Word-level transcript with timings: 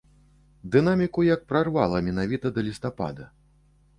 Дынаміку 0.75 1.25
як 1.25 1.43
прарвала 1.51 2.01
менавіта 2.09 2.53
да 2.55 2.63
лістапада. 2.69 3.31